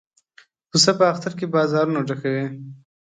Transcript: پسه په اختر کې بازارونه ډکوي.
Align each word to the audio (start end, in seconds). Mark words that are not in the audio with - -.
پسه 0.69 0.91
په 0.97 1.03
اختر 1.11 1.31
کې 1.39 1.51
بازارونه 1.53 1.99
ډکوي. 2.07 2.45